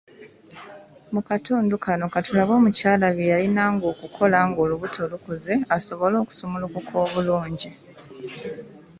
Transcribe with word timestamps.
Mu 1.13 1.21
katundu 1.27 1.75
kano 1.85 2.05
katulabe 2.13 2.51
omukyala 2.59 3.05
bye 3.15 3.29
yalinanga 3.31 3.85
okukola 3.93 4.37
ng’olubuto 4.47 5.01
lukuze 5.11 5.53
asobole 5.77 6.15
okusumulukuka 6.19 6.93
obulungi. 7.03 7.71